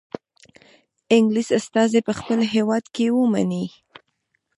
[1.15, 3.65] انګلیس استازی په خپل هیواد کې ومنئ.